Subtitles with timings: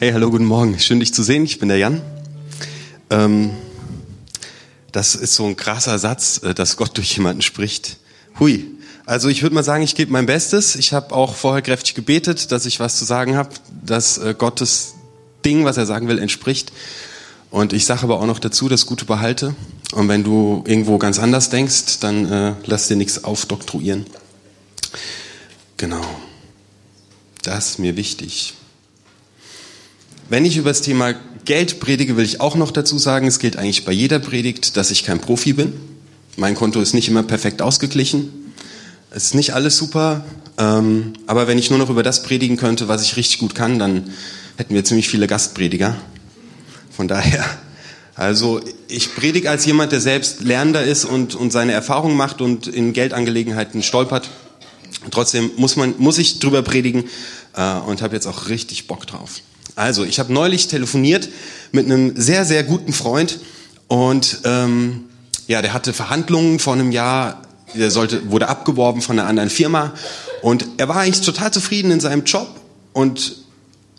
[0.00, 0.78] Hey, hallo, guten Morgen.
[0.78, 1.44] Schön, dich zu sehen.
[1.44, 2.00] Ich bin der Jan.
[3.10, 3.50] Ähm,
[4.92, 7.98] das ist so ein krasser Satz, äh, dass Gott durch jemanden spricht.
[8.38, 8.64] Hui.
[9.04, 10.74] Also ich würde mal sagen, ich gebe mein Bestes.
[10.74, 13.50] Ich habe auch vorher kräftig gebetet, dass ich was zu sagen habe,
[13.84, 14.94] dass äh, Gottes
[15.44, 16.72] Ding, was er sagen will, entspricht.
[17.50, 19.54] Und ich sage aber auch noch dazu, das Gute behalte.
[19.92, 24.06] Und wenn du irgendwo ganz anders denkst, dann äh, lass dir nichts aufdoktroyieren.
[25.76, 26.06] Genau.
[27.42, 28.54] Das ist mir wichtig.
[30.30, 31.12] Wenn ich über das Thema
[31.44, 34.92] Geld predige, will ich auch noch dazu sagen, es gilt eigentlich bei jeder Predigt, dass
[34.92, 35.72] ich kein Profi bin.
[36.36, 38.52] Mein Konto ist nicht immer perfekt ausgeglichen.
[39.10, 40.24] Es ist nicht alles super.
[40.56, 43.80] Ähm, aber wenn ich nur noch über das predigen könnte, was ich richtig gut kann,
[43.80, 44.12] dann
[44.56, 45.96] hätten wir ziemlich viele Gastprediger.
[46.92, 47.44] Von daher,
[48.14, 52.68] also ich predige als jemand, der selbst Lernender ist und, und seine Erfahrungen macht und
[52.68, 54.30] in Geldangelegenheiten stolpert.
[55.10, 57.06] Trotzdem muss, man, muss ich drüber predigen
[57.56, 59.40] äh, und habe jetzt auch richtig Bock drauf.
[59.76, 61.28] Also, ich habe neulich telefoniert
[61.72, 63.40] mit einem sehr, sehr guten Freund
[63.88, 65.04] und ähm,
[65.46, 67.42] ja, der hatte Verhandlungen vor einem Jahr,
[67.74, 69.92] der sollte, wurde abgeworben von einer anderen Firma
[70.42, 72.48] und er war eigentlich total zufrieden in seinem Job
[72.92, 73.36] und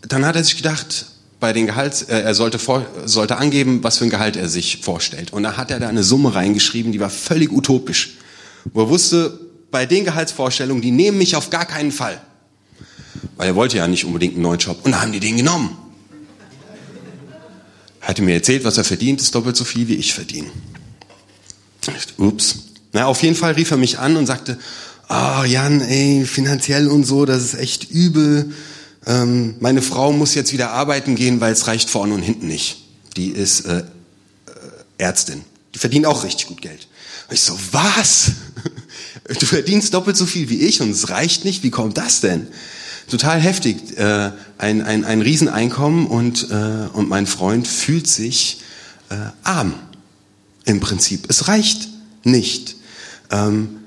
[0.02, 1.06] dann hat er sich gedacht,
[1.42, 4.78] bei den Gehalts, äh, er sollte, vor, sollte angeben, was für ein Gehalt er sich
[4.80, 5.32] vorstellt.
[5.32, 8.18] Und da hat er da eine Summe reingeschrieben, die war völlig utopisch.
[8.72, 9.40] Wo er wusste,
[9.72, 12.20] bei den Gehaltsvorstellungen, die nehmen mich auf gar keinen Fall.
[13.36, 14.78] Weil er wollte ja nicht unbedingt einen neuen Job.
[14.84, 15.76] Und da haben die den genommen.
[18.00, 20.50] Hatte mir erzählt, was er verdient, ist doppelt so viel, wie ich verdiene.
[22.18, 22.56] Ups.
[22.92, 24.58] Na, auf jeden Fall rief er mich an und sagte,
[25.08, 28.52] ah, oh, Jan, ey, finanziell und so, das ist echt übel.
[29.06, 32.84] Ähm, meine Frau muss jetzt wieder arbeiten gehen, weil es reicht vorne und hinten nicht.
[33.16, 33.82] Die ist äh, äh,
[34.98, 35.42] Ärztin.
[35.74, 36.88] Die verdient auch richtig gut Geld.
[37.28, 38.32] Und ich so, was?
[39.38, 41.62] Du verdienst doppelt so viel wie ich und es reicht nicht?
[41.62, 42.48] Wie kommt das denn?
[43.08, 48.60] Total heftig, äh, ein, ein, ein Rieseneinkommen und, äh, und mein Freund fühlt sich
[49.10, 49.74] äh, arm
[50.64, 51.26] im Prinzip.
[51.28, 51.88] Es reicht
[52.24, 52.76] nicht.
[53.30, 53.78] Ähm,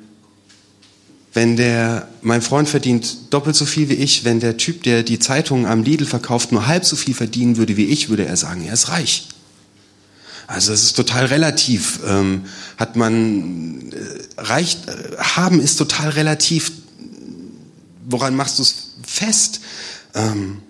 [1.34, 5.19] wenn der, mein Freund verdient doppelt so viel wie ich, wenn der Typ, der die
[5.19, 8.66] Zeitungen am Lidl verkauft, nur halb so viel verdienen würde wie ich, würde er sagen,
[8.66, 9.28] er ist reich.
[10.47, 12.00] Also es ist total relativ.
[12.07, 12.45] Ähm,
[12.78, 16.72] hat man äh, reich, äh, haben ist total relativ.
[18.07, 19.61] Woran machst du es fest.
[20.13, 20.61] Ähm,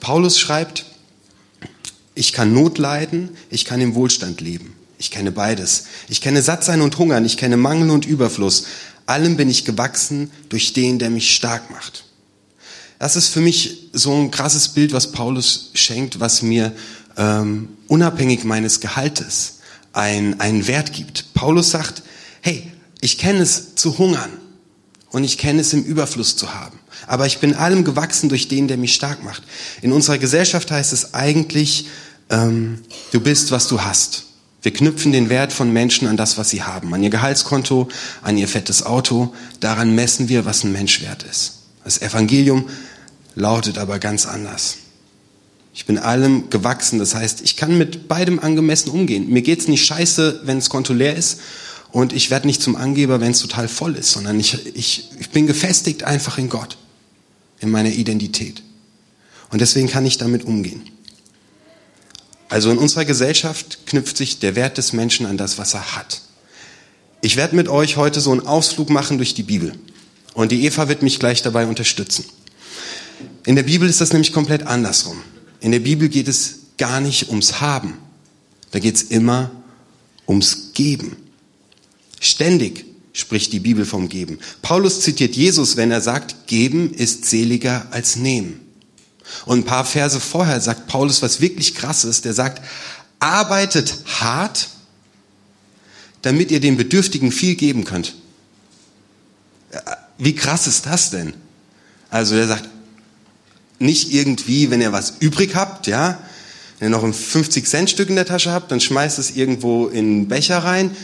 [0.00, 0.86] Paulus schreibt,
[2.14, 4.76] ich kann Not leiden, ich kann im Wohlstand leben.
[4.98, 5.86] Ich kenne beides.
[6.08, 8.64] Ich kenne Sattsein und Hungern, ich kenne Mangel und Überfluss.
[9.06, 12.04] Allem bin ich gewachsen durch den, der mich stark macht.
[12.98, 16.72] Das ist für mich so ein krasses Bild, was Paulus schenkt, was mir
[17.16, 19.58] ähm, unabhängig meines Gehaltes
[19.92, 21.34] ein, einen Wert gibt.
[21.34, 22.02] Paulus sagt,
[22.40, 24.30] hey, ich kenne es zu hungern
[25.14, 28.68] und ich kenne es im Überfluss zu haben aber ich bin allem gewachsen durch den,
[28.68, 29.42] der mich stark macht.
[29.82, 31.86] In unserer Gesellschaft heißt es eigentlich,
[32.30, 32.80] ähm,
[33.12, 34.24] du bist, was du hast.
[34.62, 37.88] Wir knüpfen den Wert von Menschen an das, was sie haben, an ihr Gehaltskonto,
[38.22, 39.34] an ihr fettes Auto.
[39.60, 41.58] Daran messen wir, was ein Mensch wert ist.
[41.84, 42.68] Das Evangelium
[43.34, 44.76] lautet aber ganz anders.
[45.74, 49.28] Ich bin allem gewachsen, das heißt, ich kann mit beidem angemessen umgehen.
[49.28, 51.40] Mir geht's nicht scheiße, wenn das Konto leer ist
[51.94, 55.30] und ich werde nicht zum Angeber, wenn es total voll ist, sondern ich, ich, ich
[55.30, 56.76] bin gefestigt einfach in Gott
[57.60, 58.64] in meiner Identität.
[59.50, 60.82] Und deswegen kann ich damit umgehen.
[62.48, 66.22] Also in unserer Gesellschaft knüpft sich der Wert des Menschen an das, was er hat.
[67.20, 69.72] Ich werde mit euch heute so einen Ausflug machen durch die Bibel.
[70.34, 72.24] Und die Eva wird mich gleich dabei unterstützen.
[73.46, 75.22] In der Bibel ist das nämlich komplett andersrum.
[75.60, 77.98] In der Bibel geht es gar nicht ums Haben.
[78.72, 79.52] Da geht es immer
[80.26, 81.18] ums Geben.
[82.24, 84.38] Ständig spricht die Bibel vom Geben.
[84.62, 88.60] Paulus zitiert Jesus, wenn er sagt, geben ist seliger als nehmen.
[89.46, 92.24] Und ein paar Verse vorher sagt Paulus was wirklich krass ist.
[92.24, 92.62] Der sagt,
[93.18, 94.68] arbeitet hart,
[96.22, 98.14] damit ihr den Bedürftigen viel geben könnt.
[100.18, 101.34] Wie krass ist das denn?
[102.10, 102.68] Also er sagt,
[103.78, 106.22] nicht irgendwie, wenn ihr was übrig habt, ja,
[106.78, 110.28] wenn ihr noch ein 50-Cent-Stück in der Tasche habt, dann schmeißt es irgendwo in einen
[110.28, 110.96] Becher rein,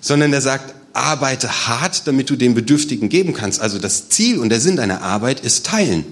[0.00, 3.60] sondern er sagt, arbeite hart, damit du den Bedürftigen geben kannst.
[3.60, 6.04] Also das Ziel und der Sinn deiner Arbeit ist teilen,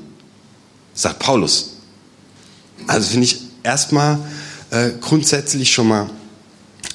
[0.94, 1.75] sagt Paulus.
[2.87, 4.19] Also finde ich erstmal
[4.70, 6.11] äh, grundsätzlich schon mal,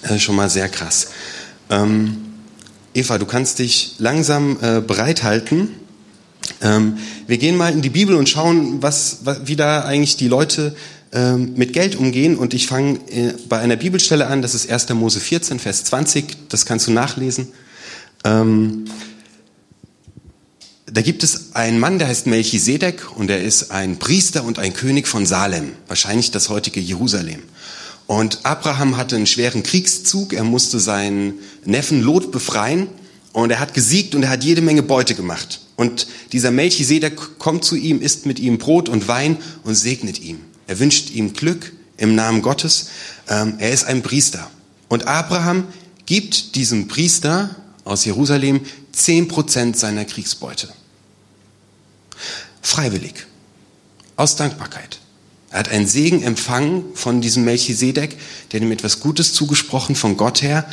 [0.03, 1.07] äh, schon mal sehr krass.
[1.69, 2.17] Ähm,
[2.93, 5.69] Eva, du kannst dich langsam äh, bereithalten.
[6.61, 6.97] Ähm,
[7.27, 10.75] wir gehen mal in die Bibel und schauen, was, was, wie da eigentlich die Leute
[11.13, 12.37] ähm, mit Geld umgehen.
[12.37, 14.89] Und ich fange äh, bei einer Bibelstelle an, das ist 1.
[14.89, 17.47] Mose 14, Vers 20, das kannst du nachlesen.
[18.23, 18.85] Ähm,
[20.85, 24.73] da gibt es einen Mann, der heißt Melchisedek und er ist ein Priester und ein
[24.73, 27.41] König von Salem, wahrscheinlich das heutige Jerusalem.
[28.05, 31.35] Und Abraham hatte einen schweren Kriegszug, er musste seinen
[31.65, 32.87] Neffen Lot befreien
[33.31, 35.61] und er hat gesiegt und er hat jede Menge Beute gemacht.
[35.75, 40.41] Und dieser Melchisedek kommt zu ihm, isst mit ihm Brot und Wein und segnet ihm.
[40.67, 42.89] Er wünscht ihm Glück im Namen Gottes.
[43.29, 44.49] Ähm, er ist ein Priester.
[44.87, 45.67] Und Abraham
[46.05, 48.61] gibt diesem Priester aus Jerusalem
[48.91, 50.69] zehn Prozent seiner Kriegsbeute.
[52.61, 53.25] Freiwillig.
[54.15, 54.99] Aus Dankbarkeit.
[55.49, 58.17] Er hat einen Segen empfangen von diesem Melchisedek,
[58.51, 60.65] der ihm etwas Gutes zugesprochen von Gott her.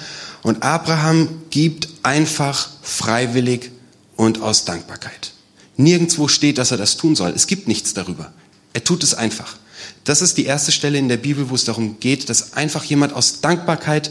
[0.42, 3.70] Und Abraham gibt einfach freiwillig
[4.16, 5.32] und aus Dankbarkeit.
[5.76, 7.30] Nirgendwo steht, dass er das tun soll.
[7.30, 8.32] Es gibt nichts darüber.
[8.72, 9.56] Er tut es einfach.
[10.04, 13.12] Das ist die erste Stelle in der Bibel, wo es darum geht, dass einfach jemand
[13.12, 14.10] aus Dankbarkeit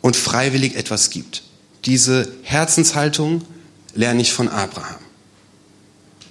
[0.00, 1.42] und freiwillig etwas gibt.
[1.84, 3.42] Diese Herzenshaltung
[3.94, 4.96] lerne ich von Abraham.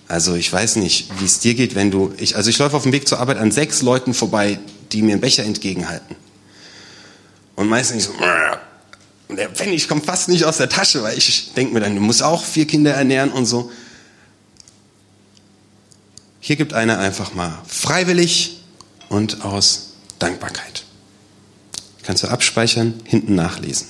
[0.08, 2.84] Also ich weiß nicht, wie es dir geht, wenn du, ich, also ich laufe auf
[2.84, 4.60] dem Weg zur Arbeit an sechs Leuten vorbei,
[4.92, 6.18] die mir einen Becher entgegenhalten.
[7.56, 8.14] Und meistens so,
[9.30, 12.02] und der Pfennig kommt fast nicht aus der Tasche, weil ich denke mir dann, du
[12.02, 13.72] musst auch vier Kinder ernähren und so.
[16.42, 18.61] Hier gibt einer einfach mal freiwillig
[19.12, 20.86] und aus Dankbarkeit.
[22.04, 23.88] Kannst du abspeichern, hinten nachlesen.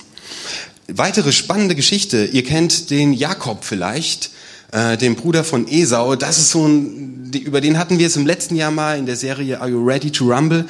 [0.88, 2.24] Weitere spannende Geschichte.
[2.24, 4.30] Ihr kennt den Jakob vielleicht,
[4.72, 6.16] äh, den Bruder von Esau.
[6.16, 9.06] Das ist so ein, die, über den hatten wir es im letzten Jahr mal in
[9.06, 10.64] der Serie Are You Ready to Rumble?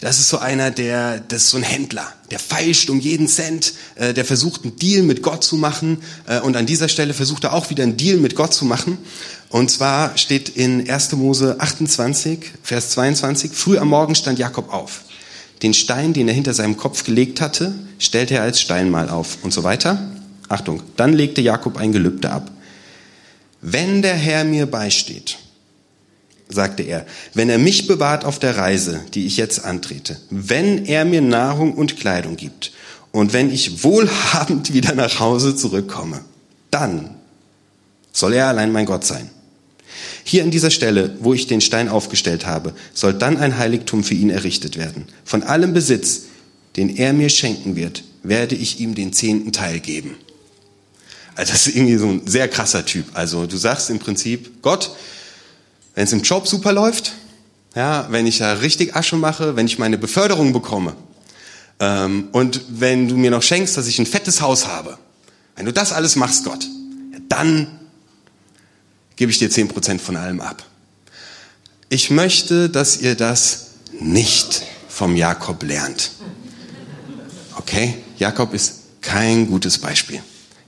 [0.00, 3.74] Das ist so einer, der, das ist so ein Händler, der feilscht um jeden Cent,
[3.96, 7.44] äh, der versucht einen Deal mit Gott zu machen äh, und an dieser Stelle versucht
[7.44, 8.96] er auch wieder einen Deal mit Gott zu machen.
[9.50, 11.12] Und zwar steht in 1.
[11.12, 15.02] Mose 28, Vers 22, früh am Morgen stand Jakob auf.
[15.62, 19.52] Den Stein, den er hinter seinem Kopf gelegt hatte, stellte er als Steinmal auf und
[19.52, 19.98] so weiter.
[20.48, 22.50] Achtung, dann legte Jakob ein Gelübde ab.
[23.60, 25.38] Wenn der Herr mir beisteht,
[26.48, 31.04] sagte er, wenn er mich bewahrt auf der Reise, die ich jetzt antrete, wenn er
[31.04, 32.72] mir Nahrung und Kleidung gibt
[33.12, 36.20] und wenn ich wohlhabend wieder nach Hause zurückkomme,
[36.70, 37.16] dann
[38.12, 39.30] soll er allein mein Gott sein.
[40.24, 44.14] Hier an dieser Stelle, wo ich den Stein aufgestellt habe, soll dann ein Heiligtum für
[44.14, 45.06] ihn errichtet werden.
[45.24, 46.24] Von allem Besitz,
[46.76, 50.16] den er mir schenken wird, werde ich ihm den zehnten Teil geben.
[51.38, 53.06] Also das ist irgendwie so ein sehr krasser Typ.
[53.14, 54.90] Also du sagst im Prinzip, Gott,
[55.94, 57.12] wenn es im Job super läuft,
[57.76, 60.96] ja, wenn ich da richtig Asche mache, wenn ich meine Beförderung bekomme
[61.78, 64.98] ähm, und wenn du mir noch schenkst, dass ich ein fettes Haus habe,
[65.54, 66.66] wenn du das alles machst, Gott,
[67.12, 67.68] ja, dann
[69.14, 70.64] gebe ich dir zehn Prozent von allem ab.
[71.88, 73.68] Ich möchte, dass ihr das
[74.00, 76.10] nicht vom Jakob lernt.
[77.54, 77.94] Okay?
[78.18, 80.20] Jakob ist kein gutes Beispiel.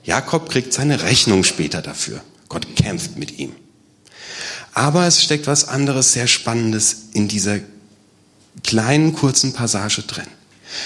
[0.04, 2.22] Jakob kriegt seine Rechnung später dafür.
[2.48, 3.54] Gott kämpft mit ihm.
[4.72, 7.60] Aber es steckt was anderes sehr Spannendes in dieser
[8.62, 10.26] kleinen, kurzen Passage drin.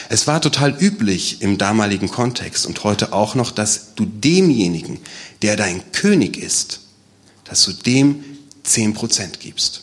[0.08, 4.98] Es war total üblich im damaligen Kontext und heute auch noch, dass du demjenigen,
[5.42, 6.80] der dein König ist,
[7.44, 8.24] dass du dem
[8.62, 9.82] zehn Prozent gibst.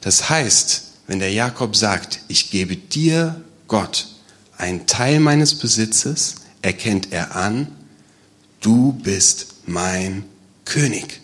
[0.00, 4.06] Das heißt, wenn der Jakob sagt, ich gebe dir, Gott,
[4.56, 7.68] einen Teil meines Besitzes, erkennt er an,
[8.60, 10.24] du bist mein
[10.64, 11.20] König.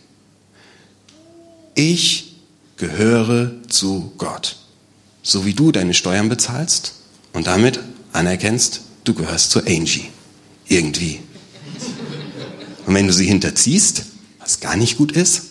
[1.75, 2.37] Ich
[2.77, 4.57] gehöre zu Gott.
[5.23, 6.95] So wie du deine Steuern bezahlst
[7.33, 7.81] und damit
[8.13, 10.11] anerkennst, du gehörst zu Angie.
[10.67, 11.21] Irgendwie.
[12.87, 14.05] Und wenn du sie hinterziehst,
[14.39, 15.45] was gar nicht gut ist,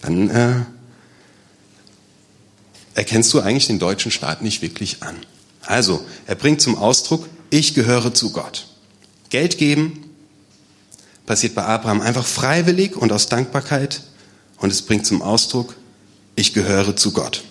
[0.00, 0.62] dann äh,
[2.94, 5.16] erkennst du eigentlich den deutschen Staat nicht wirklich an.
[5.62, 8.66] Also, er bringt zum Ausdruck, ich gehöre zu Gott.
[9.28, 10.09] Geld geben
[11.30, 14.02] passiert bei Abraham einfach freiwillig und aus Dankbarkeit
[14.56, 15.76] und es bringt zum Ausdruck,
[16.34, 17.44] ich gehöre zu Gott.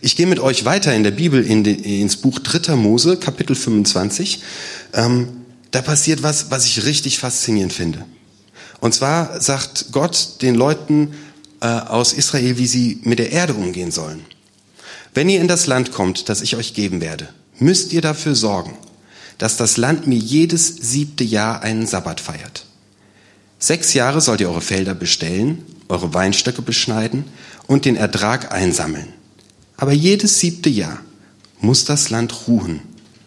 [0.00, 2.76] Ich gehe mit euch weiter in der Bibel in den, ins Buch 3.
[2.76, 4.42] Mose, Kapitel 25.
[4.94, 5.28] Ähm,
[5.72, 8.06] da passiert was, was ich richtig faszinierend finde.
[8.80, 11.12] Und zwar sagt Gott den Leuten
[11.60, 14.24] äh, aus Israel, wie sie mit der Erde umgehen sollen.
[15.12, 18.72] Wenn ihr in das Land kommt, das ich euch geben werde, müsst ihr dafür sorgen,
[19.36, 22.64] dass das Land mir jedes siebte Jahr einen Sabbat feiert.
[23.62, 27.24] Sechs Jahre sollt ihr eure Felder bestellen, eure Weinstöcke beschneiden
[27.66, 29.12] und den Ertrag einsammeln.
[29.76, 31.02] Aber jedes siebte Jahr
[31.60, 32.80] muss das Land ruhen.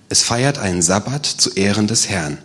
[0.10, 2.40] Es feiert einen Sabbat zu Ehren des Herrn.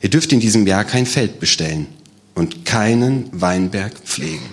[0.00, 1.86] Ihr dürft in diesem Jahr kein Feld bestellen
[2.34, 4.46] und keinen Weinberg pflegen.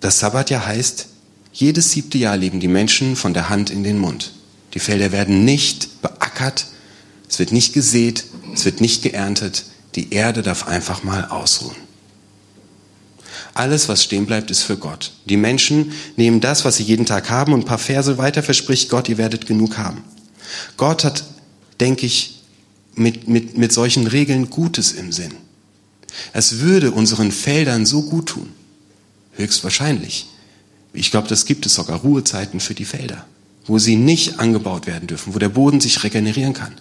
[0.00, 1.06] Das Sabbatjahr heißt,
[1.52, 4.32] jedes siebte Jahr leben die Menschen von der Hand in den Mund.
[4.74, 6.66] Die Felder werden nicht beackert,
[7.28, 8.24] es wird nicht gesät,
[8.54, 9.64] es wird nicht geerntet.
[9.94, 11.76] Die Erde darf einfach mal ausruhen.
[13.54, 15.12] Alles, was stehen bleibt, ist für Gott.
[15.24, 18.88] Die Menschen nehmen das, was sie jeden Tag haben und ein paar Verse weiter verspricht
[18.88, 20.04] Gott, ihr werdet genug haben.
[20.76, 21.24] Gott hat,
[21.80, 22.42] denke ich,
[22.94, 25.34] mit, mit, mit solchen Regeln Gutes im Sinn.
[26.32, 28.50] Es würde unseren Feldern so gut tun.
[29.36, 30.26] Höchstwahrscheinlich.
[30.92, 33.24] Ich glaube, das gibt es sogar Ruhezeiten für die Felder,
[33.66, 36.74] wo sie nicht angebaut werden dürfen, wo der Boden sich regenerieren kann.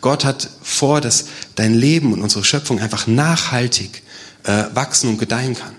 [0.00, 4.02] Gott hat vor, dass dein Leben und unsere Schöpfung einfach nachhaltig
[4.44, 5.74] äh, wachsen und gedeihen kann.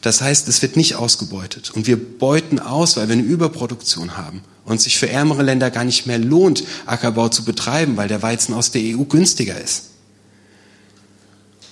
[0.00, 1.70] Das heißt, es wird nicht ausgebeutet.
[1.70, 5.84] Und wir beuten aus, weil wir eine Überproduktion haben und sich für ärmere Länder gar
[5.84, 9.90] nicht mehr lohnt, Ackerbau zu betreiben, weil der Weizen aus der EU günstiger ist.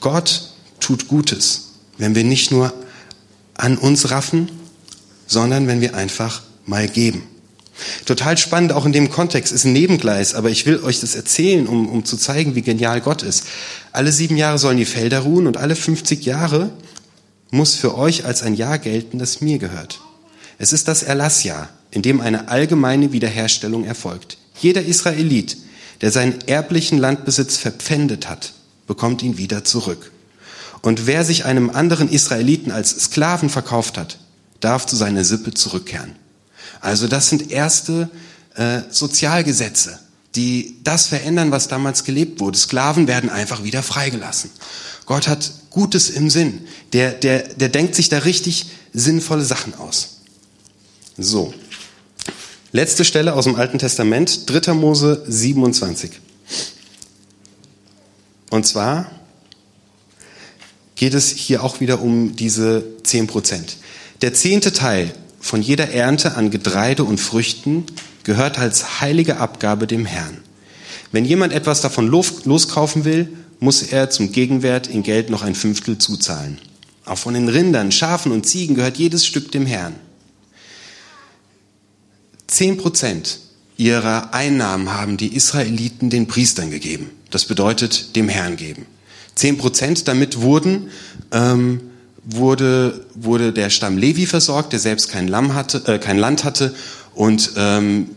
[0.01, 2.73] Gott tut Gutes, wenn wir nicht nur
[3.55, 4.51] an uns raffen,
[5.27, 7.23] sondern wenn wir einfach mal geben.
[8.05, 11.67] Total spannend, auch in dem Kontext, ist ein Nebengleis, aber ich will euch das erzählen,
[11.67, 13.47] um, um zu zeigen, wie genial Gott ist.
[13.93, 16.71] Alle sieben Jahre sollen die Felder ruhen und alle 50 Jahre
[17.51, 20.01] muss für euch als ein Jahr gelten, das mir gehört.
[20.59, 24.39] Es ist das Erlassjahr, in dem eine allgemeine Wiederherstellung erfolgt.
[24.61, 25.57] Jeder Israelit,
[26.01, 28.53] der seinen erblichen Landbesitz verpfändet hat,
[28.87, 30.11] bekommt ihn wieder zurück.
[30.83, 34.19] Und wer sich einem anderen Israeliten als Sklaven verkauft hat,
[34.61, 36.15] darf zu seiner Sippe zurückkehren.
[36.81, 38.11] Also das sind erste
[38.57, 39.99] äh, Sozialgesetze,
[40.35, 42.59] die das verändern, was damals gelebt wurde.
[42.59, 44.51] Sklaven werden einfach wieder freigelassen.
[45.07, 46.67] Gott hat Gutes im Sinn.
[46.93, 50.21] Der, der, der denkt sich da richtig sinnvolle Sachen aus.
[51.19, 51.53] So.
[52.73, 54.75] Letzte Stelle aus dem Alten Testament, 3.
[54.75, 56.11] Mose 27.
[58.51, 59.11] Und zwar
[60.97, 63.77] geht es hier auch wieder um diese 10 Prozent.
[64.23, 65.13] Der zehnte Teil
[65.45, 67.85] von jeder Ernte an Getreide und Früchten
[68.23, 70.39] gehört als heilige Abgabe dem Herrn.
[71.13, 73.29] Wenn jemand etwas davon loskaufen will,
[73.61, 76.59] muss er zum Gegenwert in Geld noch ein Fünftel zuzahlen.
[77.05, 79.97] Auch von den Rindern, Schafen und Ziegen gehört jedes Stück dem Herrn.
[82.47, 83.41] Zehn Prozent
[83.77, 87.11] ihrer Einnahmen haben die Israeliten den Priestern gegeben.
[87.31, 88.87] Das bedeutet dem Herrn geben.
[89.35, 90.89] Zehn Prozent damit wurden
[91.33, 91.83] ähm,
[92.25, 96.75] wurde, wurde der Stamm Levi versorgt, der selbst kein, Lamm hatte, äh, kein Land hatte
[97.15, 98.11] und ähm,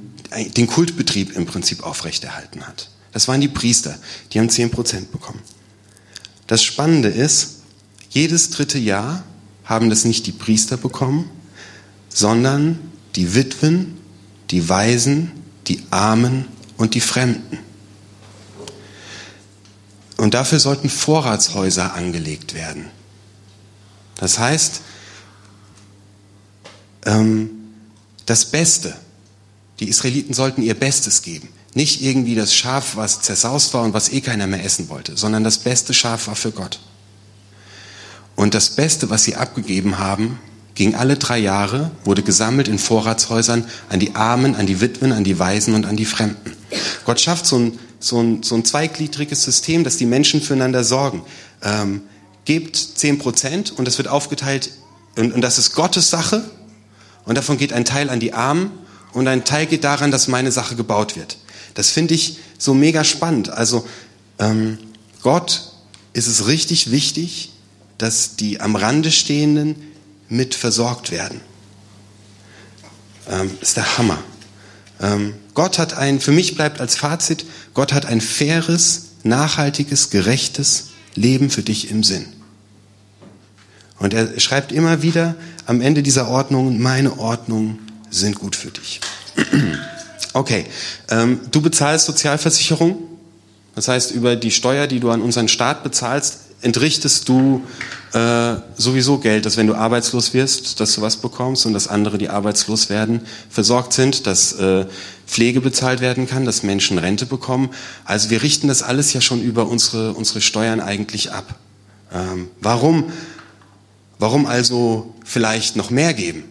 [0.56, 2.90] den Kultbetrieb im Prinzip aufrechterhalten hat.
[3.12, 3.98] Das waren die Priester,
[4.32, 5.42] die haben zehn Prozent bekommen.
[6.48, 7.58] Das Spannende ist,
[8.10, 9.24] jedes dritte Jahr
[9.66, 11.30] haben das nicht die Priester bekommen,
[12.10, 12.80] sondern
[13.16, 13.98] die Witwen,
[14.52, 15.32] die Waisen,
[15.68, 16.46] die Armen
[16.78, 17.60] und die Fremden.
[20.16, 22.86] Und dafür sollten Vorratshäuser angelegt werden.
[24.18, 24.82] Das heißt,
[27.06, 27.50] ähm,
[28.26, 28.96] das Beste,
[29.80, 31.50] die Israeliten sollten ihr Bestes geben.
[31.74, 35.44] Nicht irgendwie das Schaf, was zersaust war und was eh keiner mehr essen wollte, sondern
[35.44, 36.80] das beste Schaf war für Gott.
[38.36, 40.40] Und das Beste, was sie abgegeben haben,
[40.76, 45.24] ging alle drei Jahre, wurde gesammelt in Vorratshäusern an die Armen, an die Witwen, an
[45.24, 46.54] die Waisen und an die Fremden.
[47.06, 51.24] Gott schafft so ein, so ein, so ein zweigliedriges System, dass die Menschen füreinander sorgen.
[51.64, 52.02] Ähm,
[52.48, 54.72] gebt 10 Prozent und das wird aufgeteilt
[55.18, 56.50] und, und das ist Gottes Sache
[57.26, 58.72] und davon geht ein Teil an die Armen
[59.12, 61.38] und ein Teil geht daran, dass meine Sache gebaut wird.
[61.74, 63.50] Das finde ich so mega spannend.
[63.50, 63.86] Also
[64.40, 64.78] ähm,
[65.22, 65.74] Gott
[66.14, 67.52] ist es richtig wichtig,
[67.98, 69.76] dass die am Rande stehenden
[70.30, 71.42] mit versorgt werden.
[73.30, 74.24] Ähm, ist der Hammer.
[75.02, 80.86] Ähm, Gott hat ein, für mich bleibt als Fazit, Gott hat ein faires, nachhaltiges, gerechtes
[81.14, 82.37] Leben für dich im Sinn.
[84.00, 85.36] Und er schreibt immer wieder
[85.66, 89.02] am Ende dieser Ordnung, meine Ordnungen sind gut für dich.
[90.34, 90.66] Okay,
[91.10, 92.96] ähm, du bezahlst Sozialversicherung,
[93.74, 97.64] das heißt über die Steuer, die du an unseren Staat bezahlst, entrichtest du
[98.14, 102.18] äh, sowieso Geld, dass wenn du arbeitslos wirst, dass du was bekommst und dass andere,
[102.18, 104.86] die arbeitslos werden, versorgt sind, dass äh,
[105.26, 107.70] Pflege bezahlt werden kann, dass Menschen Rente bekommen.
[108.06, 111.56] Also wir richten das alles ja schon über unsere, unsere Steuern eigentlich ab.
[112.14, 113.12] Ähm, warum?
[114.20, 116.44] Warum also vielleicht noch mehr geben?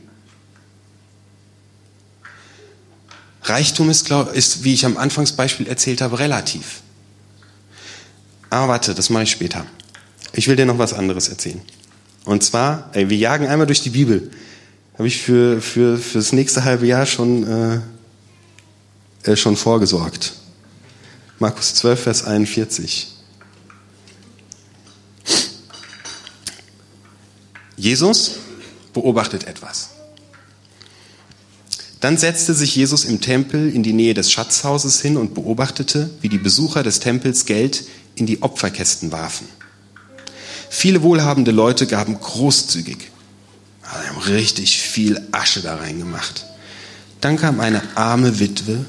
[3.43, 6.83] Reichtum ist, ist, wie ich am Anfangsbeispiel erzählt habe, relativ.
[8.51, 9.67] Aber warte, das mache ich später.
[10.33, 11.61] Ich will dir noch was anderes erzählen.
[12.25, 14.31] Und zwar, ey, wir jagen einmal durch die Bibel.
[14.95, 17.83] Habe ich für, für, für das nächste halbe Jahr schon,
[19.25, 20.35] äh, äh, schon vorgesorgt.
[21.39, 23.16] Markus 12, Vers 41.
[27.87, 28.33] Jesus
[28.93, 29.91] beobachtet etwas.
[32.01, 36.29] Dann setzte sich Jesus im Tempel in die Nähe des Schatzhauses hin und beobachtete, wie
[36.29, 37.85] die Besucher des Tempels Geld
[38.17, 39.47] in die Opferkästen warfen.
[40.69, 42.99] Viele wohlhabende Leute gaben großzügig.
[43.83, 46.45] Sie haben richtig viel Asche da reingemacht.
[47.21, 48.85] Dann kam eine arme Witwe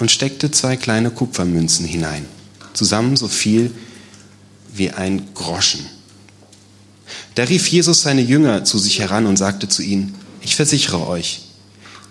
[0.00, 2.26] und steckte zwei kleine Kupfermünzen hinein.
[2.74, 3.70] Zusammen so viel
[4.74, 5.93] wie ein Groschen.
[7.34, 11.42] Da rief Jesus seine Jünger zu sich heran und sagte zu ihnen, ich versichere euch,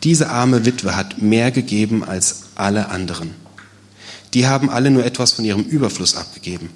[0.04, 3.34] diese arme Witwe hat mehr gegeben als alle anderen.
[4.34, 6.70] Die haben alle nur etwas von ihrem Überfluss abgegeben.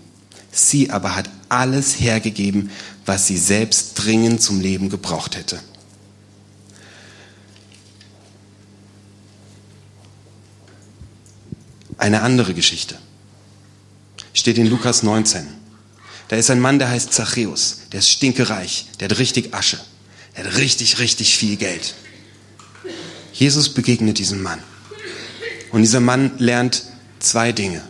[0.51, 2.71] Sie aber hat alles hergegeben,
[3.05, 5.59] was sie selbst dringend zum Leben gebraucht hätte.
[11.97, 12.97] Eine andere Geschichte
[14.33, 15.56] steht in Lukas 19.
[16.27, 19.79] Da ist ein Mann, der heißt Zachäus, der ist stinkereich, der hat richtig Asche,
[20.35, 21.95] der hat richtig, richtig viel Geld.
[23.33, 24.59] Jesus begegnet diesem Mann.
[25.71, 26.83] Und dieser Mann lernt
[27.19, 27.81] zwei Dinge.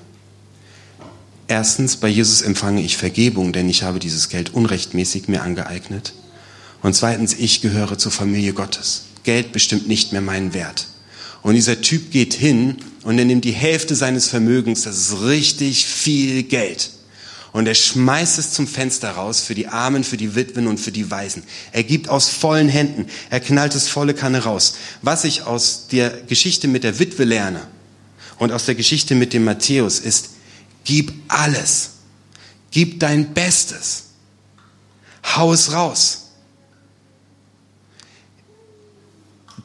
[1.47, 6.13] Erstens, bei Jesus empfange ich Vergebung, denn ich habe dieses Geld unrechtmäßig mir angeeignet.
[6.81, 9.03] Und zweitens, ich gehöre zur Familie Gottes.
[9.23, 10.87] Geld bestimmt nicht mehr meinen Wert.
[11.43, 15.85] Und dieser Typ geht hin und er nimmt die Hälfte seines Vermögens, das ist richtig
[15.85, 16.89] viel Geld.
[17.53, 20.91] Und er schmeißt es zum Fenster raus für die Armen, für die Witwen und für
[20.91, 21.43] die Waisen.
[21.71, 23.07] Er gibt aus vollen Händen.
[23.29, 24.75] Er knallt es volle Kanne raus.
[25.01, 27.61] Was ich aus der Geschichte mit der Witwe lerne
[28.37, 30.29] und aus der Geschichte mit dem Matthäus ist,
[30.83, 31.91] gib alles.
[32.71, 34.03] Gib dein Bestes.
[35.35, 36.25] Hau es raus.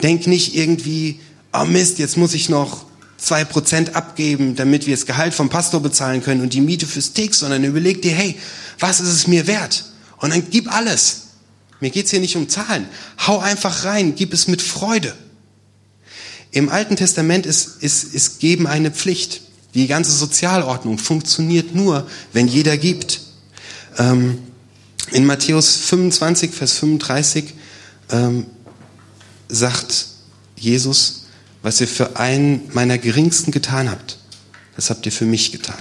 [0.02, 1.20] Denk nicht irgendwie,
[1.52, 2.86] oh Mist, jetzt muss ich noch
[3.22, 7.12] zwei Prozent abgeben, damit wir das Gehalt vom Pastor bezahlen können und die Miete fürs
[7.12, 8.36] Tick, sondern überleg dir, hey,
[8.78, 9.84] was ist es mir wert?
[10.18, 11.22] Und dann gib alles.
[11.80, 12.86] Mir geht's hier nicht um Zahlen.
[13.26, 15.14] Hau einfach rein, gib es mit Freude.
[16.50, 19.42] Im Alten Testament ist, ist, ist Geben eine Pflicht.
[19.74, 23.20] Die ganze Sozialordnung funktioniert nur, wenn jeder gibt.
[23.98, 24.38] Ähm,
[25.12, 27.54] in Matthäus 25, Vers 35
[28.10, 28.46] ähm,
[29.48, 30.06] sagt
[30.56, 31.21] Jesus,
[31.62, 34.18] was ihr für einen meiner geringsten getan habt,
[34.76, 35.78] das habt ihr für mich getan.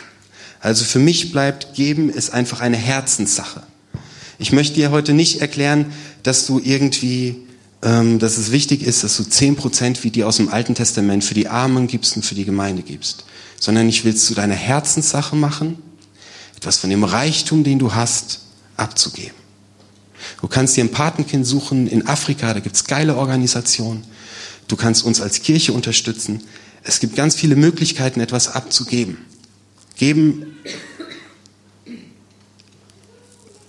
[0.60, 3.64] Also für mich bleibt geben ist einfach eine Herzenssache.
[4.38, 5.92] Ich möchte dir heute nicht erklären,
[6.24, 7.38] dass du irgendwie,
[7.82, 11.24] ähm, dass es wichtig ist, dass du zehn Prozent wie die aus dem Alten Testament
[11.24, 13.26] für die Armen gibst und für die Gemeinde gibst,
[13.60, 15.78] sondern ich will es zu deiner Herzenssache machen,
[16.56, 18.42] etwas von dem Reichtum, den du hast,
[18.78, 19.36] abzugeben.
[20.42, 24.04] Du kannst dir ein Patenkind suchen in Afrika, da gibt's geile Organisationen.
[24.72, 26.44] Du kannst uns als Kirche unterstützen.
[26.82, 29.18] Es gibt ganz viele Möglichkeiten, etwas abzugeben.
[29.98, 30.56] Geben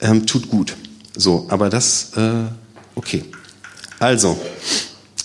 [0.00, 0.76] ähm, tut gut.
[1.16, 2.44] So, aber das, äh,
[2.94, 3.24] okay.
[3.98, 4.40] Also,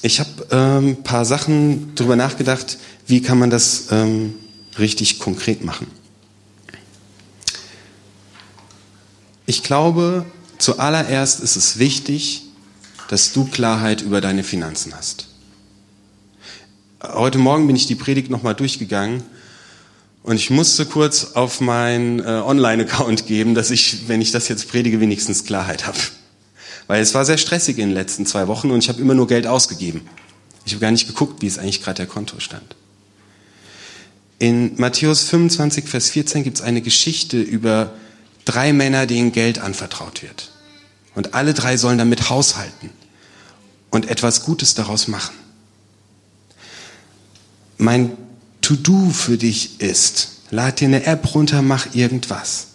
[0.02, 4.34] ich habe ein ähm, paar Sachen darüber nachgedacht, wie kann man das ähm,
[4.80, 5.86] richtig konkret machen.
[9.46, 10.26] Ich glaube,
[10.58, 12.46] zuallererst ist es wichtig,
[13.10, 15.28] dass du Klarheit über deine Finanzen hast.
[17.04, 19.22] Heute Morgen bin ich die Predigt nochmal durchgegangen
[20.24, 24.68] und ich musste kurz auf meinen äh, Online-Account geben, dass ich, wenn ich das jetzt
[24.68, 26.00] predige, wenigstens Klarheit habe.
[26.88, 29.28] Weil es war sehr stressig in den letzten zwei Wochen und ich habe immer nur
[29.28, 30.10] Geld ausgegeben.
[30.66, 32.76] Ich habe gar nicht geguckt, wie es eigentlich gerade der Kontostand.
[34.40, 37.94] In Matthäus 25, Vers 14 gibt es eine Geschichte über
[38.44, 40.50] drei Männer, denen Geld anvertraut wird.
[41.14, 42.90] Und alle drei sollen damit haushalten
[43.92, 45.47] und etwas Gutes daraus machen
[47.78, 48.12] mein
[48.62, 52.68] To-Do für dich ist, lad dir eine App runter, mach irgendwas.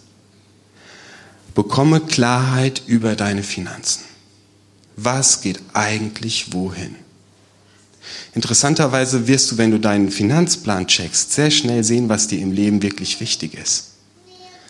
[1.55, 4.03] Bekomme Klarheit über deine Finanzen.
[4.95, 6.95] Was geht eigentlich wohin?
[8.35, 12.81] Interessanterweise wirst du, wenn du deinen Finanzplan checkst, sehr schnell sehen, was dir im Leben
[12.81, 13.91] wirklich wichtig ist.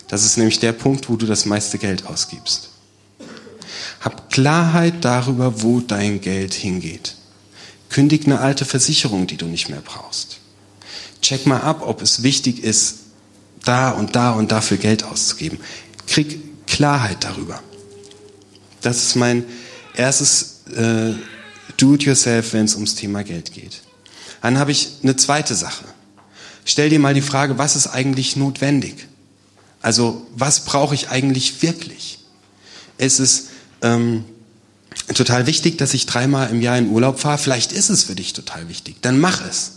[0.08, 2.70] Das ist nämlich der Punkt, wo du das meiste Geld ausgibst.
[4.00, 7.16] Hab Klarheit darüber, wo dein Geld hingeht.
[7.94, 10.38] Kündig eine alte Versicherung, die du nicht mehr brauchst.
[11.22, 12.96] Check mal ab, ob es wichtig ist,
[13.64, 15.60] da und da und dafür Geld auszugeben.
[16.08, 17.62] Krieg Klarheit darüber.
[18.80, 19.44] Das ist mein
[19.94, 21.12] erstes äh,
[21.76, 23.82] Do-it-yourself, wenn es ums Thema Geld geht.
[24.42, 25.84] Dann habe ich eine zweite Sache.
[26.64, 29.06] Stell dir mal die Frage, was ist eigentlich notwendig?
[29.82, 32.18] Also was brauche ich eigentlich wirklich?
[32.98, 33.50] Es ist
[33.82, 34.24] ähm,
[35.12, 37.38] total wichtig, dass ich dreimal im Jahr in Urlaub fahre.
[37.38, 38.96] Vielleicht ist es für dich total wichtig.
[39.02, 39.72] Dann mach es.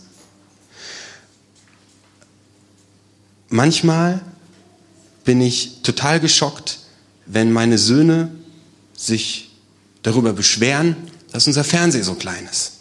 [3.50, 4.22] Manchmal
[5.26, 6.80] bin ich total geschockt,
[7.26, 8.32] wenn meine Söhne
[8.96, 9.52] sich
[10.02, 10.96] darüber beschweren,
[11.32, 12.74] dass unser Fernseher so klein ist.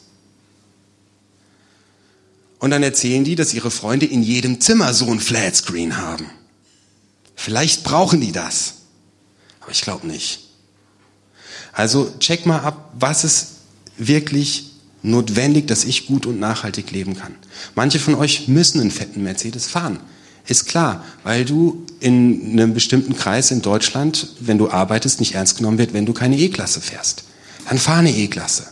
[2.59, 6.27] Und dann erzählen die, dass ihre Freunde in jedem Zimmer so ein Flatscreen haben.
[7.35, 8.75] Vielleicht brauchen die das.
[9.61, 10.46] Aber ich glaube nicht.
[11.77, 13.49] Also check mal ab, was ist
[13.99, 14.71] wirklich
[15.03, 17.35] notwendig, dass ich gut und nachhaltig leben kann.
[17.75, 20.01] Manche von euch müssen einen fetten Mercedes fahren.
[20.47, 25.59] Ist klar, weil du in einem bestimmten Kreis in Deutschland, wenn du arbeitest, nicht ernst
[25.59, 27.25] genommen wird, wenn du keine E-Klasse fährst.
[27.69, 28.69] Dann fahr eine E-Klasse.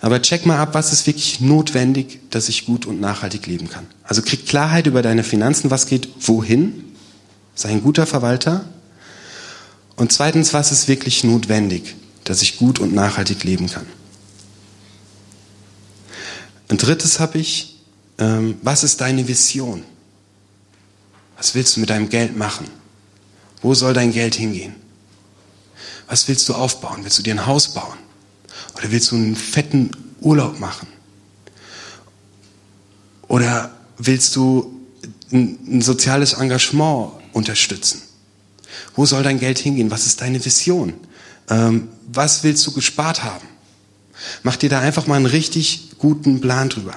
[0.00, 3.86] Aber check mal ab, was ist wirklich notwendig, dass ich gut und nachhaltig leben kann.
[4.02, 6.84] Also krieg Klarheit über deine Finanzen, was geht wohin,
[7.54, 8.64] sei ein guter Verwalter.
[9.96, 13.86] Und zweitens, was ist wirklich notwendig, dass ich gut und nachhaltig leben kann.
[16.68, 17.76] Und drittes habe ich,
[18.18, 19.84] ähm, was ist deine Vision?
[21.36, 22.66] Was willst du mit deinem Geld machen?
[23.60, 24.74] Wo soll dein Geld hingehen?
[26.06, 27.02] Was willst du aufbauen?
[27.02, 27.98] Willst du dir ein Haus bauen?
[28.76, 30.88] Oder willst du einen fetten Urlaub machen?
[33.28, 34.80] Oder willst du
[35.32, 38.02] ein, ein soziales Engagement unterstützen?
[38.94, 39.90] Wo soll dein Geld hingehen?
[39.90, 40.94] Was ist deine Vision?
[41.48, 43.46] Ähm, was willst du gespart haben?
[44.42, 46.94] Mach dir da einfach mal einen richtig guten Plan drüber.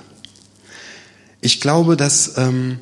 [1.41, 2.79] Ich glaube, dass, ähm,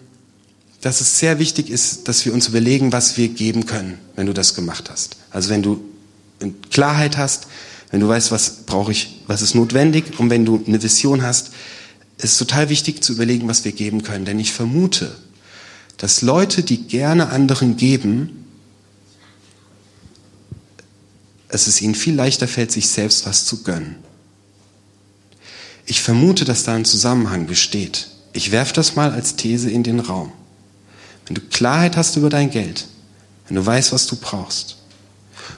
[0.82, 4.34] dass es sehr wichtig ist, dass wir uns überlegen, was wir geben können, wenn du
[4.34, 5.18] das gemacht hast.
[5.32, 5.84] Also wenn du
[6.72, 7.48] Klarheit hast,
[7.92, 11.52] wenn du weißt, was brauche ich, was ist notwendig und wenn du eine Vision hast,
[12.18, 14.26] ist es total wichtig zu überlegen, was wir geben können.
[14.26, 15.16] Denn ich vermute,
[15.98, 18.45] dass Leute, die gerne anderen geben,
[21.56, 23.96] dass es ihnen viel leichter fällt, sich selbst was zu gönnen.
[25.86, 28.10] Ich vermute, dass da ein Zusammenhang besteht.
[28.34, 30.34] Ich werfe das mal als These in den Raum.
[31.26, 32.88] Wenn du Klarheit hast über dein Geld,
[33.48, 34.76] wenn du weißt, was du brauchst,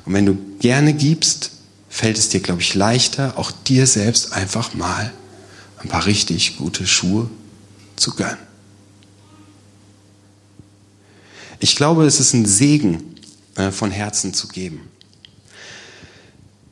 [0.05, 1.49] und wenn du gerne gibst,
[1.89, 5.11] fällt es dir, glaube ich, leichter, auch dir selbst einfach mal
[5.79, 7.27] ein paar richtig gute Schuhe
[7.95, 8.37] zu gönnen.
[11.59, 13.15] Ich glaube, es ist ein Segen,
[13.55, 14.91] äh, von Herzen zu geben.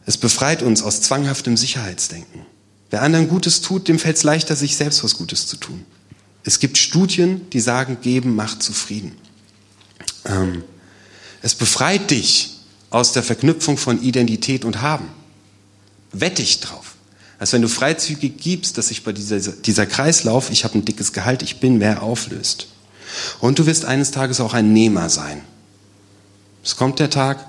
[0.05, 2.45] Es befreit uns aus zwanghaftem Sicherheitsdenken.
[2.91, 5.85] Wer anderen Gutes tut, dem fällt es leichter, sich selbst was Gutes zu tun.
[6.43, 9.17] Es gibt Studien, die sagen, geben macht zufrieden.
[10.25, 10.63] Ähm,
[11.41, 12.57] es befreit dich
[12.91, 15.07] aus der Verknüpfung von Identität und Haben.
[16.11, 16.95] Wette ich drauf.
[17.39, 21.11] Als wenn du freizügig gibst, dass sich bei dieser, dieser Kreislauf, ich habe ein dickes
[21.11, 22.67] Gehalt, ich bin, mehr auflöst.
[23.39, 25.41] Und du wirst eines Tages auch ein Nehmer sein.
[26.63, 27.45] Es kommt der Tag,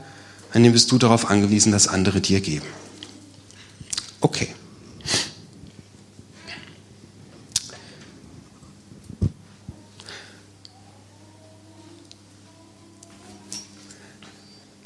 [0.53, 2.67] an dem bist du darauf angewiesen, dass andere dir geben.
[4.21, 4.49] Okay.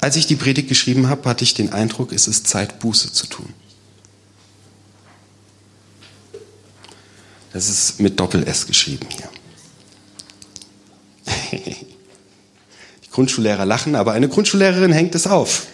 [0.01, 3.27] Als ich die Predigt geschrieben habe, hatte ich den Eindruck, es ist Zeit, Buße zu
[3.27, 3.53] tun.
[7.53, 9.29] Das ist mit Doppel-S geschrieben hier.
[13.11, 15.67] Grundschullehrer lachen, aber eine Grundschullehrerin hängt es auf.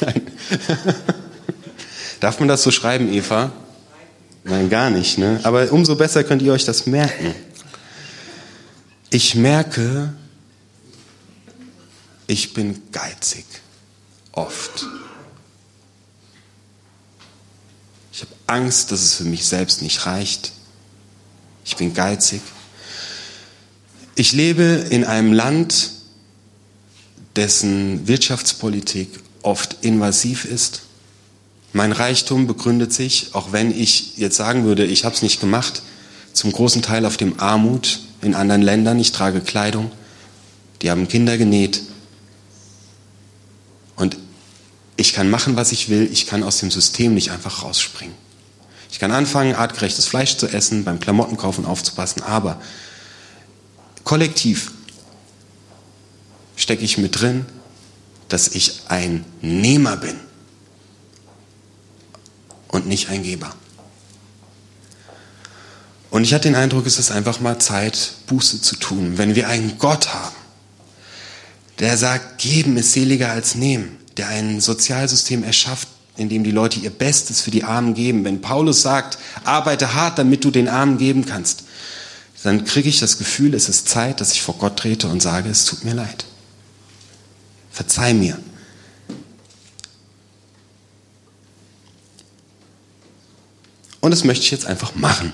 [0.00, 0.22] Nein.
[2.20, 3.52] Darf man das so schreiben, Eva?
[4.44, 5.18] Nein, gar nicht.
[5.18, 5.40] Ne?
[5.42, 7.34] Aber umso besser könnt ihr euch das merken.
[9.10, 10.12] Ich merke,
[12.26, 13.44] ich bin geizig.
[14.32, 14.86] Oft.
[18.12, 20.52] Ich habe Angst, dass es für mich selbst nicht reicht.
[21.64, 22.42] Ich bin geizig.
[24.16, 25.90] Ich lebe in einem Land,
[27.34, 29.08] dessen Wirtschaftspolitik
[29.42, 30.82] oft invasiv ist.
[31.72, 35.82] Mein Reichtum begründet sich, auch wenn ich jetzt sagen würde, ich habe es nicht gemacht,
[36.32, 39.00] zum großen Teil auf dem Armut in anderen Ländern.
[39.00, 39.90] Ich trage Kleidung,
[40.82, 41.82] die haben Kinder genäht.
[43.96, 44.16] Und
[44.96, 48.14] ich kann machen, was ich will, ich kann aus dem System nicht einfach rausspringen.
[48.92, 52.60] Ich kann anfangen, artgerechtes Fleisch zu essen, beim Klamottenkaufen aufzupassen, aber
[54.04, 54.72] Kollektiv
[56.56, 57.46] stecke ich mit drin,
[58.28, 60.16] dass ich ein Nehmer bin
[62.68, 63.54] und nicht ein Geber.
[66.10, 69.18] Und ich hatte den Eindruck, es ist einfach mal Zeit, Buße zu tun.
[69.18, 70.36] Wenn wir einen Gott haben,
[71.80, 76.78] der sagt, geben ist seliger als nehmen, der ein Sozialsystem erschafft, in dem die Leute
[76.78, 78.24] ihr Bestes für die Armen geben.
[78.24, 81.64] Wenn Paulus sagt, arbeite hart, damit du den Armen geben kannst,
[82.44, 85.48] dann kriege ich das Gefühl, es ist Zeit, dass ich vor Gott trete und sage,
[85.48, 86.26] es tut mir leid.
[87.70, 88.38] Verzeih mir.
[94.00, 95.32] Und das möchte ich jetzt einfach machen.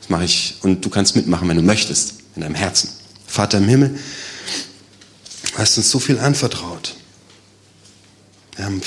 [0.00, 2.88] Das mache ich und du kannst mitmachen, wenn du möchtest, in deinem Herzen.
[3.26, 3.98] Vater im Himmel,
[5.52, 6.96] du hast uns so viel anvertraut.
[8.54, 8.80] Wir haben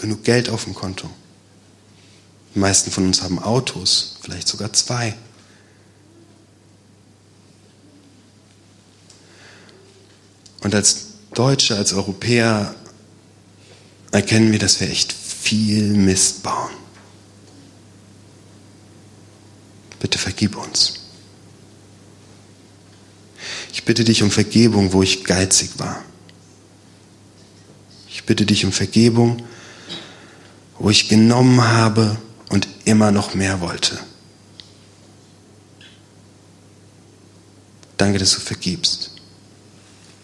[0.00, 1.08] genug Geld auf dem Konto.
[2.56, 5.14] Die meisten von uns haben Autos, vielleicht sogar zwei.
[10.60, 12.74] Und als Deutsche, als Europäer
[14.12, 16.70] erkennen wir, dass wir echt viel Mist bauen.
[20.00, 20.94] Bitte vergib uns.
[23.72, 26.02] Ich bitte dich um Vergebung, wo ich geizig war.
[28.08, 29.42] Ich bitte dich um Vergebung,
[30.78, 32.18] wo ich genommen habe
[32.48, 33.98] und immer noch mehr wollte.
[37.96, 39.09] Danke, dass du vergibst.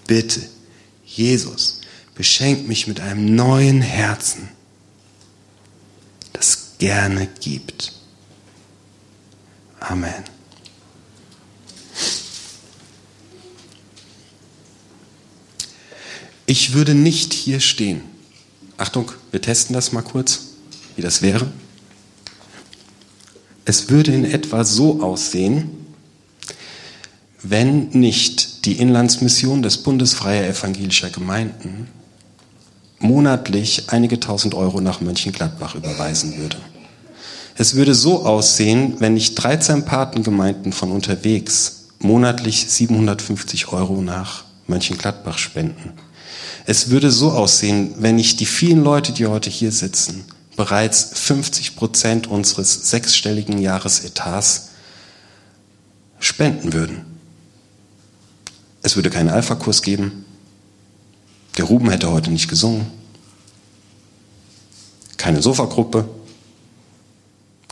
[0.06, 0.42] Bitte,
[1.04, 1.80] Jesus,
[2.14, 4.48] beschenk mich mit einem neuen Herzen,
[6.32, 7.92] das gerne gibt.
[9.80, 10.24] Amen.
[16.46, 18.02] Ich würde nicht hier stehen.
[18.76, 20.42] Achtung, wir testen das mal kurz,
[20.94, 21.50] wie das wäre.
[23.64, 25.70] Es würde in etwa so aussehen,
[27.42, 31.86] wenn nicht die Inlandsmission des Bundesfreier Evangelischer Gemeinden
[32.98, 36.56] monatlich einige tausend Euro nach Mönchengladbach überweisen würde.
[37.56, 45.38] Es würde so aussehen, wenn nicht 13 Patengemeinden von unterwegs monatlich 750 Euro nach Mönchengladbach
[45.38, 45.92] spenden.
[46.66, 50.24] Es würde so aussehen, wenn nicht die vielen Leute, die heute hier sitzen,
[50.56, 54.70] bereits 50 Prozent unseres sechsstelligen Jahresetats
[56.18, 57.15] spenden würden.
[58.86, 60.24] Es würde keinen Alpha-Kurs geben.
[61.56, 62.86] Der Ruben hätte heute nicht gesungen.
[65.16, 66.08] Keine Sofagruppe.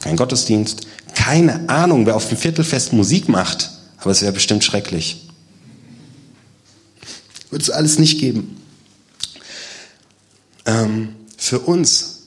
[0.03, 0.89] Kein Gottesdienst.
[1.15, 3.71] Keine Ahnung, wer auf dem Viertelfest Musik macht.
[3.99, 5.29] Aber es wäre bestimmt schrecklich.
[7.49, 8.61] Würde es alles nicht geben.
[10.67, 12.23] Ähm, für uns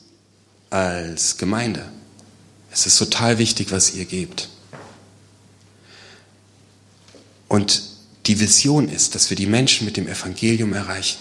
[0.69, 1.83] als Gemeinde
[2.71, 4.47] ist es total wichtig, was ihr gebt.
[7.49, 7.86] Und
[8.27, 11.19] die Vision ist, dass wir die Menschen mit dem Evangelium erreichen.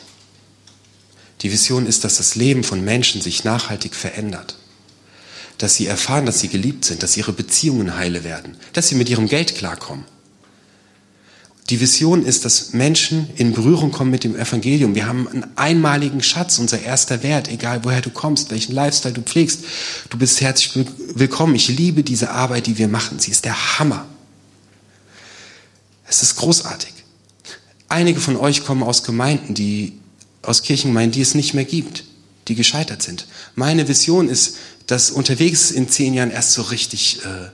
[1.42, 4.56] Die Vision ist, dass das Leben von Menschen sich nachhaltig verändert.
[5.58, 9.08] Dass sie erfahren, dass sie geliebt sind, dass ihre Beziehungen heile werden, dass sie mit
[9.08, 10.04] ihrem Geld klarkommen.
[11.70, 14.94] Die Vision ist, dass Menschen in Berührung kommen mit dem Evangelium.
[14.94, 19.22] Wir haben einen einmaligen Schatz, unser erster Wert, egal woher du kommst, welchen Lifestyle du
[19.22, 19.64] pflegst.
[20.10, 21.56] Du bist herzlich willkommen.
[21.56, 23.18] Ich liebe diese Arbeit, die wir machen.
[23.18, 24.06] Sie ist der Hammer.
[26.08, 26.95] Es ist großartig.
[27.88, 29.98] Einige von euch kommen aus Gemeinden, die,
[30.42, 32.04] aus Kirchengemeinden, die es nicht mehr gibt,
[32.48, 33.26] die gescheitert sind.
[33.54, 37.50] Meine Vision ist, dass unterwegs in zehn Jahren erst so richtig äh,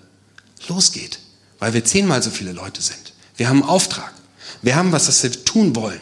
[0.68, 1.18] losgeht,
[1.58, 3.12] weil wir zehnmal so viele Leute sind.
[3.36, 4.12] Wir haben einen Auftrag.
[4.60, 6.00] Wir haben was, das wir tun wollen.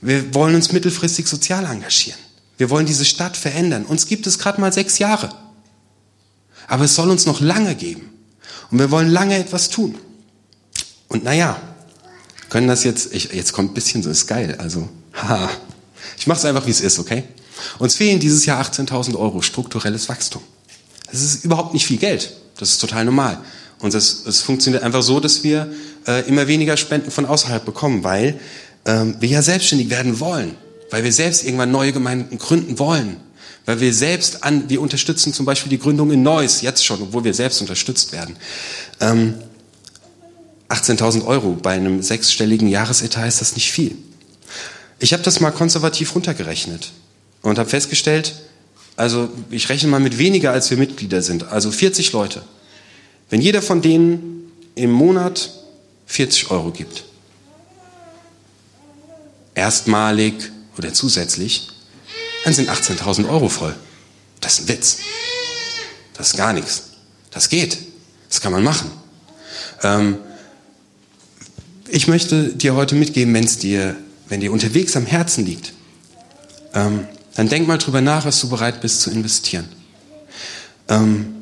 [0.00, 2.18] Wir wollen uns mittelfristig sozial engagieren.
[2.58, 3.86] Wir wollen diese Stadt verändern.
[3.86, 5.34] Uns gibt es gerade mal sechs Jahre.
[6.66, 8.10] Aber es soll uns noch lange geben.
[8.70, 9.98] Und wir wollen lange etwas tun.
[11.08, 11.60] Und naja,
[12.54, 15.50] können das jetzt, ich, jetzt kommt ein bisschen so, ist geil, also, haha.
[16.16, 17.24] Ich mache es einfach, wie es ist, okay?
[17.80, 20.40] Uns fehlen dieses Jahr 18.000 Euro strukturelles Wachstum.
[21.10, 22.32] Das ist überhaupt nicht viel Geld.
[22.56, 23.40] Das ist total normal.
[23.80, 25.72] Und es funktioniert einfach so, dass wir
[26.06, 28.38] äh, immer weniger Spenden von außerhalb bekommen, weil
[28.84, 30.54] ähm, wir ja selbstständig werden wollen,
[30.90, 33.16] weil wir selbst irgendwann neue Gemeinden gründen wollen,
[33.66, 37.24] weil wir selbst an, wir unterstützen zum Beispiel die Gründung in Neuss jetzt schon, obwohl
[37.24, 38.36] wir selbst unterstützt werden.
[39.00, 39.34] Ähm,
[40.74, 43.96] 18.000 Euro bei einem sechsstelligen Jahresetat ist das nicht viel.
[44.98, 46.92] Ich habe das mal konservativ runtergerechnet
[47.42, 48.34] und habe festgestellt,
[48.96, 52.42] also ich rechne mal mit weniger, als wir Mitglieder sind, also 40 Leute.
[53.30, 55.50] Wenn jeder von denen im Monat
[56.06, 57.04] 40 Euro gibt,
[59.54, 60.34] erstmalig
[60.76, 61.68] oder zusätzlich,
[62.44, 63.74] dann sind 18.000 Euro voll.
[64.40, 64.98] Das ist ein Witz.
[66.14, 66.90] Das ist gar nichts.
[67.30, 67.78] Das geht.
[68.28, 68.90] Das kann man machen.
[69.82, 70.18] Ähm,
[71.94, 73.94] ich möchte dir heute mitgeben, wenn es dir,
[74.28, 75.74] wenn dir unterwegs am Herzen liegt,
[76.74, 79.68] ähm, dann denk mal drüber nach, was du bereit bist zu investieren.
[80.88, 81.36] Ähm,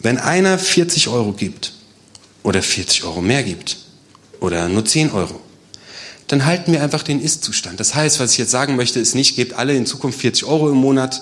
[0.00, 1.74] wenn einer 40 Euro gibt
[2.42, 3.76] oder 40 Euro mehr gibt
[4.40, 5.38] oder nur 10 Euro,
[6.28, 7.78] dann halten wir einfach den Ist-Zustand.
[7.80, 10.70] Das heißt, was ich jetzt sagen möchte, ist nicht, gebt alle in Zukunft 40 Euro
[10.70, 11.20] im Monat.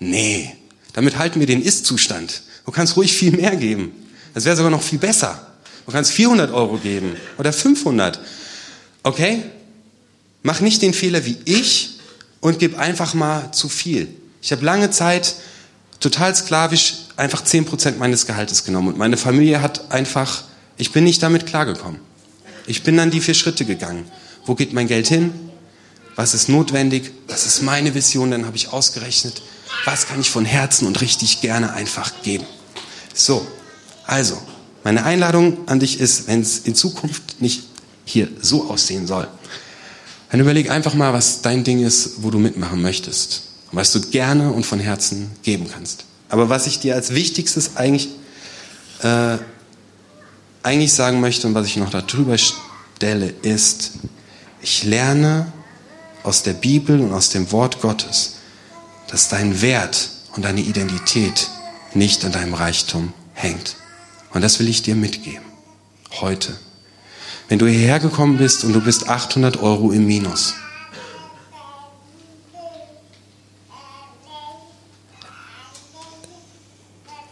[0.00, 0.52] Nee,
[0.94, 2.42] damit halten wir den Ist-Zustand.
[2.64, 3.92] Du kannst ruhig viel mehr geben.
[4.34, 5.55] Das wäre sogar noch viel besser.
[5.86, 8.18] Du kannst 400 Euro geben oder 500.
[9.04, 9.42] Okay?
[10.42, 11.98] Mach nicht den Fehler wie ich
[12.40, 14.08] und gib einfach mal zu viel.
[14.42, 15.36] Ich habe lange Zeit
[16.00, 18.88] total sklavisch einfach 10% meines Gehaltes genommen.
[18.88, 20.44] Und meine Familie hat einfach,
[20.76, 22.00] ich bin nicht damit klargekommen.
[22.66, 24.10] Ich bin dann die vier Schritte gegangen.
[24.44, 25.32] Wo geht mein Geld hin?
[26.16, 27.12] Was ist notwendig?
[27.28, 28.30] Was ist meine Vision?
[28.30, 29.42] Dann habe ich ausgerechnet,
[29.84, 32.46] Was kann ich von Herzen und richtig gerne einfach geben?
[33.14, 33.46] So,
[34.04, 34.40] also,
[34.86, 37.64] meine Einladung an dich ist, wenn es in Zukunft nicht
[38.04, 39.26] hier so aussehen soll,
[40.30, 44.00] dann überleg einfach mal, was dein Ding ist, wo du mitmachen möchtest und was du
[44.00, 46.04] gerne und von Herzen geben kannst.
[46.28, 48.10] Aber was ich dir als wichtigstes eigentlich,
[49.02, 49.38] äh,
[50.62, 53.90] eigentlich sagen möchte und was ich noch darüber stelle, ist,
[54.62, 55.52] ich lerne
[56.22, 58.36] aus der Bibel und aus dem Wort Gottes,
[59.08, 61.48] dass dein Wert und deine Identität
[61.92, 63.74] nicht an deinem Reichtum hängt.
[64.36, 65.46] Und das will ich dir mitgeben.
[66.20, 66.54] Heute.
[67.48, 70.52] Wenn du hierher gekommen bist und du bist 800 Euro im Minus.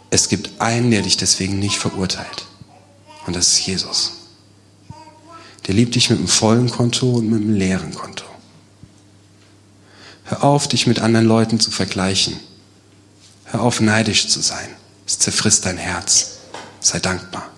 [0.09, 2.47] Es gibt einen, der dich deswegen nicht verurteilt.
[3.27, 4.13] Und das ist Jesus.
[5.67, 8.25] Der liebt dich mit einem vollen Konto und mit einem leeren Konto.
[10.23, 12.39] Hör auf, dich mit anderen Leuten zu vergleichen.
[13.43, 14.69] Hör auf, neidisch zu sein.
[15.05, 16.34] Es zerfrisst dein Herz.
[16.85, 17.49] Sei dankbar.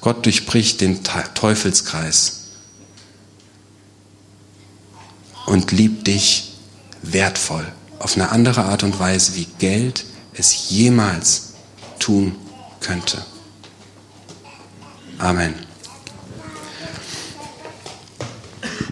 [0.00, 2.44] Gott durchbricht den Teufelskreis
[5.44, 6.54] und liebt dich
[7.02, 11.52] wertvoll auf eine andere Art und Weise, wie Geld es jemals
[11.98, 12.36] tun
[12.80, 13.22] könnte.
[15.18, 15.63] Amen.